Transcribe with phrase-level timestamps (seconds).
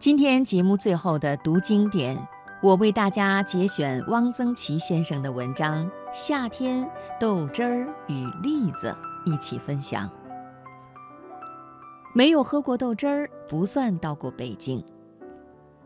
[0.00, 2.16] 今天节目最后的读经典，
[2.62, 8.96] 我为大家节选汪曾祺先生的文章《夏天豆汁儿与栗子》，
[9.30, 10.10] 一起分享。
[12.14, 14.82] 没有喝过豆汁儿，不算到过北京。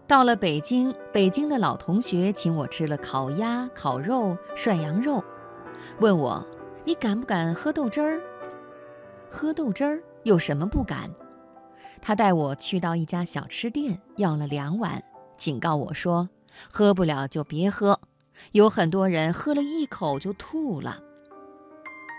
[0.06, 5.24] 到了北京，北京的老同学请我吃了烤鸭、烤肉、涮羊肉，
[5.98, 6.46] 问我
[6.86, 8.20] ：“你敢不敢喝豆汁儿？”
[9.28, 11.10] 喝豆汁儿有什么不敢？
[12.06, 15.02] 他带我去到一家小吃店，要了两碗，
[15.38, 16.28] 警告我说
[16.70, 17.98] ：“喝不了就别喝，
[18.52, 21.00] 有很多人喝了一口就吐了。”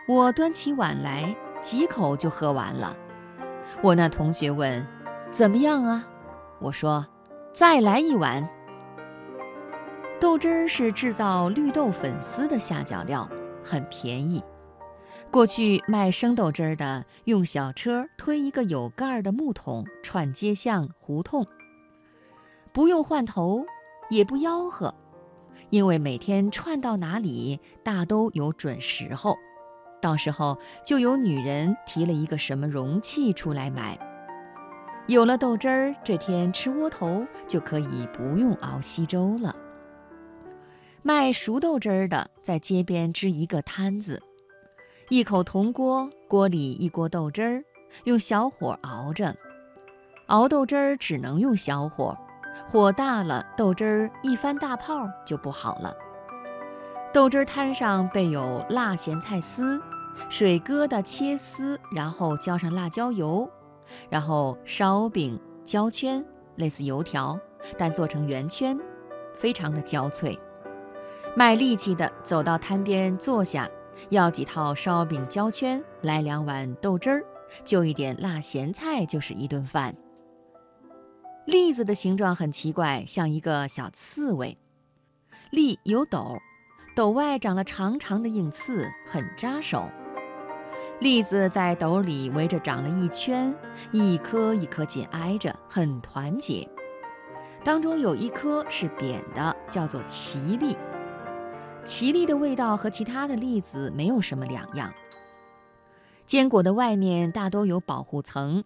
[0.09, 2.98] 我端起碗来，几口就喝完了。
[3.84, 4.84] 我那同学问
[5.29, 6.07] ：“怎么样啊？”
[6.59, 7.05] 我说。
[7.54, 8.45] 再来一碗。
[10.20, 13.29] 豆汁儿是制造绿豆粉丝的下脚料，
[13.63, 14.43] 很便宜。
[15.35, 21.45] 过去卖生豆汁儿的用小车推一个有盖儿的木桶串街巷胡同，
[22.71, 23.66] 不用换头，
[24.09, 24.95] 也不吆喝，
[25.71, 29.35] 因为每天串到哪里大都有准时候，
[30.01, 33.99] 到时候就有女人提了一个什么容器出来买。
[35.07, 39.54] 有了豆汁儿，这天吃窝头就可以不用熬稀粥了。
[41.01, 44.23] 卖熟豆汁儿的在街边支一个摊子，
[45.09, 47.63] 一口铜锅，锅里一锅豆汁儿，
[48.05, 49.35] 用小火熬着。
[50.25, 52.17] 熬豆汁儿只能用小火，
[52.67, 55.93] 火大了，豆汁儿一翻大泡就不好了。
[57.13, 59.79] 豆汁儿摊上备有辣咸菜丝，
[60.27, 63.48] 水疙瘩切丝，然后浇上辣椒油。
[64.09, 66.25] 然后烧饼、焦圈，
[66.56, 67.39] 类似油条，
[67.78, 68.75] 但做成圆圈，
[69.35, 70.35] 非常的焦脆。
[71.35, 73.69] 卖力气的走到摊边坐下，
[74.09, 77.24] 要几套烧饼、焦圈，来两碗豆汁儿，
[77.63, 79.96] 就一点辣咸菜，就是一顿饭。
[81.46, 84.57] 栗子的形状很奇怪，像一个小刺猬。
[85.51, 86.38] 栗有斗，
[86.96, 89.89] 斗外长了长长的硬刺，很扎手。
[91.00, 93.53] 栗子在斗里围着长了一圈，
[93.91, 96.67] 一颗一颗紧挨着，很团结。
[97.63, 100.77] 当中有一颗是扁的，叫做奇栗。
[101.85, 104.91] 奇栗的味道和其他的栗子没有什么两样。
[106.25, 108.63] 坚果的外面大多有保护层，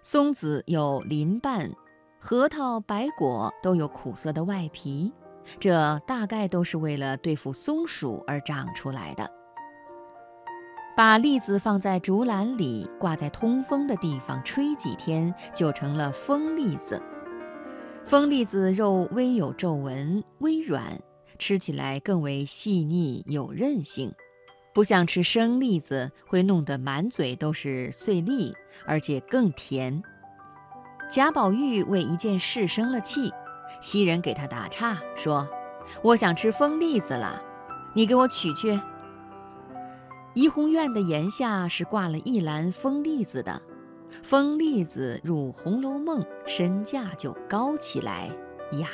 [0.00, 1.70] 松子有鳞瓣，
[2.18, 5.12] 核桃、白果都有苦涩的外皮，
[5.60, 9.30] 这大概都是为了对付松鼠而长出来的。
[10.96, 17.00] 把栗子放在竹篮里，挂在通风的地方吹几天，就成了风栗子。
[18.06, 20.82] 风栗子肉微有皱纹，微软，
[21.38, 24.12] 吃起来更为细腻有韧性，
[24.72, 28.54] 不像吃生栗子会弄得满嘴都是碎粒，
[28.86, 30.02] 而且更甜。
[31.10, 33.30] 贾宝玉为一件事生了气，
[33.80, 35.48] 袭人给他打岔说
[36.02, 37.42] ：“我想吃风栗子了，
[37.94, 38.80] 你给我取去。”
[40.34, 43.60] 怡红院的檐下是挂了一篮风栗子的，
[44.22, 48.30] 风栗子入《红楼梦》，身价就高起来，
[48.80, 48.88] 雅。